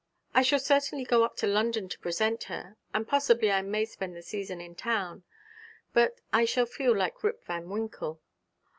[0.33, 4.15] 'I shall certainly go up to London to present her, and possibly I may spend
[4.15, 5.21] the season in town;
[5.93, 8.19] but I shall feel like Rip Van Winkle.'